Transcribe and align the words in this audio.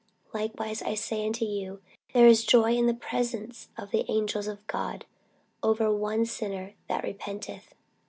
Likewise, 0.33 0.81
I 0.81 0.95
say 0.95 1.23
unto 1.27 1.45
you, 1.45 1.79
there 2.13 2.25
is 2.25 2.43
joy 2.43 2.73
in 2.75 2.87
the 2.87 2.93
presence 2.95 3.69
of 3.77 3.91
the 3.91 4.03
angels 4.09 4.47
of 4.47 4.65
God 4.65 5.05
over 5.61 5.93
one 5.95 6.25
sinner 6.25 6.73
that 6.87 7.03
repenteth. 7.03 7.75